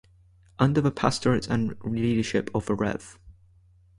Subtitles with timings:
[0.57, 3.19] Under the pastorate and leadership of the Rev.